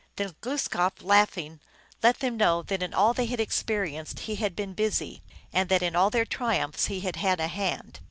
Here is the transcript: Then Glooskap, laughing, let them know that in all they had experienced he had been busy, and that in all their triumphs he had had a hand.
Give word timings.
Then 0.15 0.35
Glooskap, 0.41 1.03
laughing, 1.03 1.59
let 2.01 2.21
them 2.21 2.35
know 2.35 2.63
that 2.63 2.81
in 2.81 2.91
all 2.91 3.13
they 3.13 3.27
had 3.27 3.39
experienced 3.39 4.21
he 4.21 4.35
had 4.37 4.55
been 4.55 4.73
busy, 4.73 5.21
and 5.53 5.69
that 5.69 5.83
in 5.83 5.95
all 5.95 6.09
their 6.09 6.25
triumphs 6.25 6.87
he 6.87 7.01
had 7.01 7.17
had 7.17 7.39
a 7.39 7.47
hand. 7.47 7.99